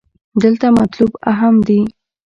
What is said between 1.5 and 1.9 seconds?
دې.